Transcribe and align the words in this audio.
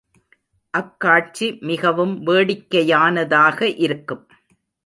அக்காட்சி 0.73 1.57
மிகவும் 1.61 2.15
வேடிக்கையானதாக 2.23 3.77
இருக்கும். 3.79 4.25